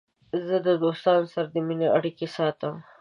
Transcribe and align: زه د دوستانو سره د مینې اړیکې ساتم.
زه 0.47 0.57
د 0.67 0.69
دوستانو 0.83 1.31
سره 1.33 1.47
د 1.49 1.55
مینې 1.67 1.87
اړیکې 1.97 2.27
ساتم. 2.35 2.75